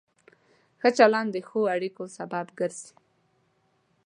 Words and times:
ښه 0.79 0.89
چلند 0.97 1.29
د 1.33 1.37
ښو 1.47 1.61
اړیکو 1.75 2.03
سبب 2.17 2.45
ګرځي. 2.59 2.91